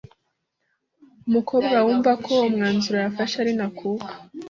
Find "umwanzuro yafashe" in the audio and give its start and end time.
2.47-3.35